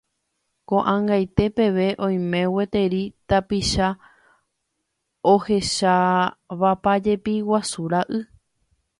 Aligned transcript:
Ko'ag̃aite 0.69 1.45
peve 1.55 1.87
oime 2.05 2.41
gueteri 2.53 3.03
tapicha 3.29 3.87
ohechávajepi 5.33 7.35
guasu 7.47 7.83
ra'y. 7.91 8.19